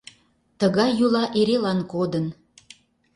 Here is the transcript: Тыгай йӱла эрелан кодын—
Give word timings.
Тыгай 0.59 0.91
йӱла 0.99 1.23
эрелан 1.39 1.79
кодын— 1.91 2.25